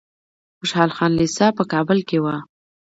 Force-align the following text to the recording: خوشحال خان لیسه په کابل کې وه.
خوشحال 0.57 0.89
خان 0.97 1.11
لیسه 1.19 1.47
په 1.57 1.63
کابل 1.71 1.99
کې 2.09 2.17
وه. 2.23 2.35